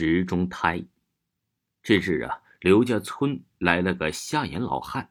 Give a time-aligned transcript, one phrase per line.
[0.00, 0.84] 石中胎。
[1.82, 5.10] 这日啊，刘家村来了个瞎眼老汉，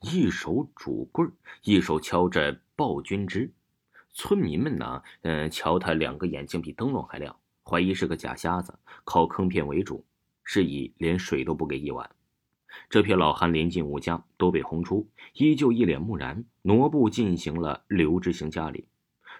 [0.00, 1.30] 一手拄棍
[1.62, 3.52] 一手敲着暴君枝。
[4.12, 10.04] 村民们呢，嗯，瞧他两个眼睛比灯笼还亮，怀疑是个假瞎子，靠坑骗为主，
[10.42, 12.10] 是以连水都不给一碗。
[12.90, 18.88] 这批老汉连进吴家都被轰出，依旧一脸木然，挪步进行了刘之行家里。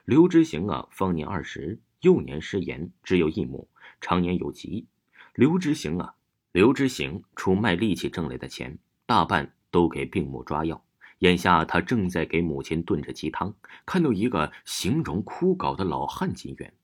[0.04, 3.66] 刘之行啊，方年二十，幼年失言，只有一母。
[3.98, 4.86] 常年有疾，
[5.34, 6.14] 刘之行啊，
[6.52, 10.84] 刘之行出卖力气挣来的钱，大半都给病母抓药。
[11.20, 13.54] 眼下他正在给母亲炖着鸡汤，
[13.86, 16.74] 看到一个形容枯槁的老汉进院，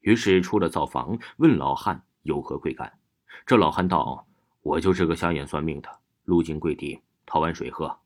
[0.00, 2.90] 于是出了灶房，问老汉有何贵干。
[3.44, 4.26] 这老汉道
[4.62, 5.90] ：“我就是个瞎眼算命的，
[6.24, 7.98] 路经跪地讨碗水喝。”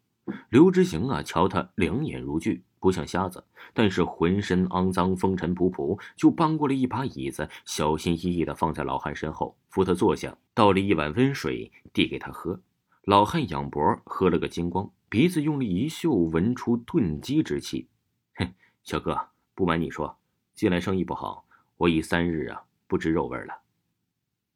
[0.48, 2.62] 刘之行啊，瞧他两眼如炬。
[2.80, 12.60] 不像瞎子，但是浑身肮脏、风尘仆仆，就搬过来一把椅子，小心翼翼地放在老汉身后，扶他坐下，倒了一碗温水递给他喝。
[13.04, 17.88] 老汉仰脖喝了个精光，鼻子用力一嗅，闻出炖鸡之气。
[18.34, 20.18] 哼，小哥，不瞒你说，
[20.54, 21.46] 近来生意不好，
[21.78, 23.60] 我已三日啊不知肉味了，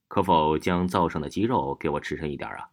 [0.07, 2.69] 可否将灶上的鸡肉给我吃上一点啊？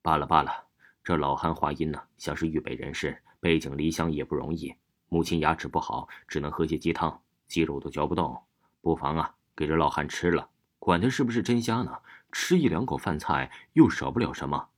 [0.00, 0.66] 罢了罢了，
[1.10, 3.20] 这老汉话音呢，像是豫北人士。
[3.40, 4.72] 背井离乡也不容易，
[5.08, 8.40] 母亲牙齿不好，只能喝些鸡汤，鸡肉都嚼不动。
[8.80, 11.98] 不妨啊，给这老汉吃了，管他是不是真瞎呢？
[12.30, 14.68] 吃一两口饭菜又少不了什么。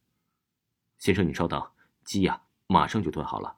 [0.96, 1.62] 先生，你稍等，
[2.02, 3.54] 鸡呀，马上就炖好了。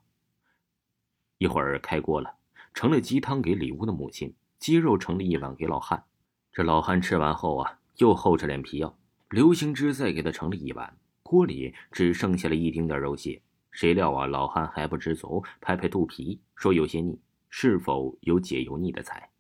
[1.38, 2.34] 一会儿开锅了，
[2.72, 6.04] 盛了鸡汤给里屋的母亲，鸡肉盛了一碗给老汉。
[6.50, 8.98] 这老汉吃完后啊，又厚着脸皮要。
[9.30, 13.40] 刘行之再给他盛了一碗，锅里只剩下了一丁点肉屑。
[13.70, 17.18] 谁料啊，老汉还不知足，拍拍肚皮说：“有些腻，
[17.48, 19.30] 是否有解油腻的菜？”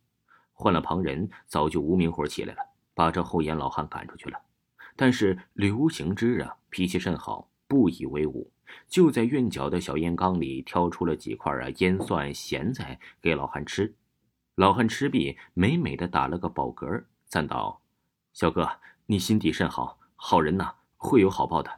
[0.52, 2.60] 换了旁人，早就无名火起来了，
[2.94, 4.40] 把这厚颜老汉赶出去了。
[4.96, 8.50] 但是刘行之啊，脾气甚好，不以为忤，
[8.88, 13.94] 就在院角的小烟缸里挑出了几块啊腌蒜咸菜给老汉吃。
[14.54, 17.82] 老汉吃毕，美美的打了个饱嗝，赞道
[18.32, 18.68] ：“小哥，
[19.06, 21.70] 你心地甚好，好人呐，会有好报的。”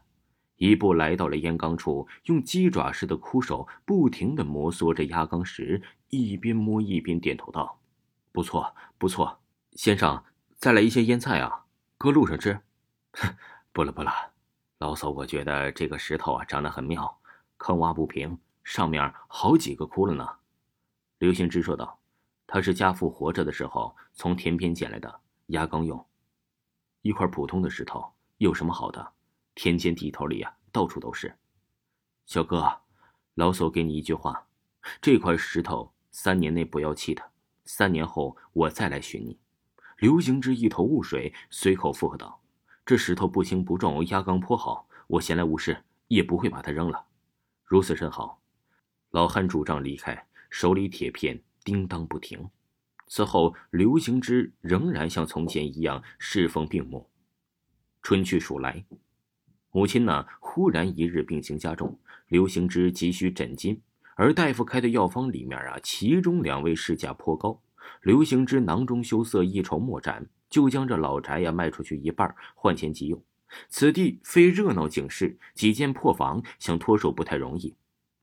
[0.56, 7.78] 一步来到了烟缸处，用鸡爪似的枯手不停地摩挲着压缸石，一边摸一边点头道
[8.32, 9.38] ：“不错，不错，
[9.72, 10.24] 先生，
[10.56, 11.66] 再来一些腌菜啊，
[11.98, 12.58] 搁路上吃。
[13.70, 14.10] ”“，不了不了，
[14.78, 17.18] 老嫂，我觉得这个石头啊长得很妙，
[17.58, 20.26] 坑洼不平，上面好几个窟窿呢。”
[21.20, 21.98] 刘行之说道
[22.46, 26.02] ：“他是家父活着的时候从田边捡来的，压缸用。
[27.02, 29.12] 一块普通的石头有什么好的？”
[29.56, 31.34] 田间地头里呀，到处都是。
[32.26, 32.82] 小哥，
[33.34, 34.46] 老叟给你一句话：
[35.00, 37.28] 这块石头三年内不要弃它，
[37.64, 39.38] 三年后我再来寻你。
[39.98, 42.40] 刘行之一头雾水，随口附和道
[42.84, 47.06] ：“这石头不轻不重，压缸颇好，我闲来无事也不会把它扔了。
[47.64, 48.42] 如此甚好。”
[49.10, 52.50] 老汉拄杖离开，手里铁片叮当不停。
[53.06, 57.08] 此后，刘行之仍然像从前一样侍奉病母。
[58.02, 58.84] 春去暑来。
[59.76, 60.24] 母亲呢？
[60.40, 61.98] 忽然一日病情加重，
[62.28, 63.78] 刘行之急需诊金，
[64.14, 67.60] 而大夫开的药方里面啊，其中两位市价颇高。
[68.00, 73.22] 刘行之囊中羞涩，一筹莫展，就将这老宅呀卖出去一半，换钱急用。
[73.68, 77.74] 此地非热闹景市，几间破房，想脱手不太容易。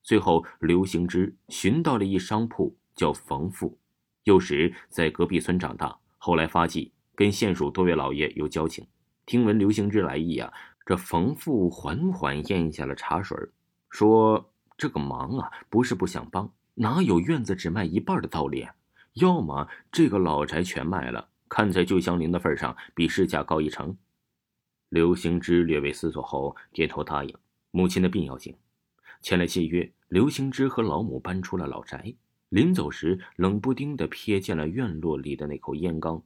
[0.01, 3.77] 最后，刘行之寻到了一商铺，叫冯富，
[4.23, 8.87] 幼时在隔壁村长大，后来发迹，跟县署多位老爷有交情。
[9.25, 10.51] 听闻刘行之来意啊。
[10.85, 13.38] 这冯父缓缓咽下了茶水，
[13.89, 18.68] 说：“这个忙啊，不是不想帮，哪有院子只卖一半的道理？
[19.13, 23.95] 要么这个老宅全卖了，看在旧相邻的份上，比市价高一成。”
[24.89, 27.33] 刘行之略微思索后，点头答应。
[27.71, 28.56] 母亲的病要紧，
[29.21, 32.13] 签了契约，刘行之和老母搬出了老宅。
[32.50, 36.21] 临走时，冷不丁的瞥见了院落里的那口烟缸。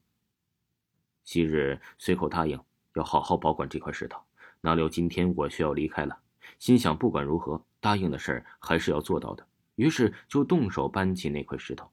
[1.24, 2.59] 昔日随口答应
[2.95, 4.19] 要好好保管这块石头。
[4.68, 6.19] 哪料今天我需要离开了，
[6.60, 9.48] 心想不管如何，答应的事儿还是要做到的。
[9.75, 11.90] 于是就动手搬起那块石头。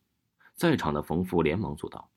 [0.56, 2.11] 在场的冯父连忙阻道：“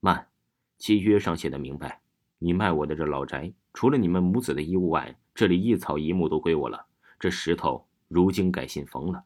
[0.00, 0.28] 慢，
[0.76, 2.02] 契约上写的明白，
[2.38, 6.84] 你卖我的这老宅，除了你们母子的衣物外，这里一草一木都归我了。
[7.18, 9.24] 这石头如今改姓冯了。”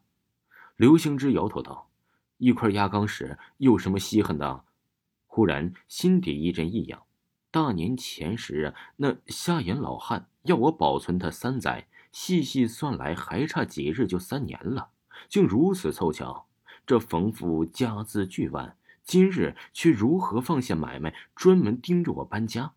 [0.77, 1.89] 刘兴之摇头道
[2.39, 4.63] ：“一块压缸石有什么稀罕的？”
[5.27, 7.03] 忽然心底一阵异样。
[7.49, 14.89] 大年前时啊，那瞎眼老汉要我保存他三载，细细算来还差几日就三年了。
[15.27, 16.47] 竟如此凑巧，
[16.85, 22.73] 这冯富家资巨万，今日却如何放下买卖，专门盯着我搬家？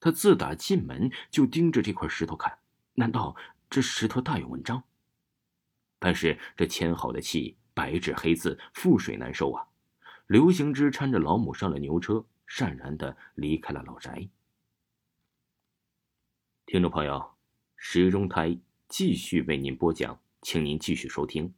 [0.00, 2.58] 他自打进门就盯着这块石头看，
[2.94, 3.36] 难道
[3.70, 4.82] 这石头大有文章？
[5.98, 9.68] 但是这签好的契，白纸黑字，覆水难收啊！
[10.26, 14.28] 刘行之搀着老母上了牛车，善然的离开了老宅。
[16.66, 17.34] 听众朋友，
[17.76, 18.58] 石中台
[18.88, 21.54] 继续为您播讲，请您继续收听。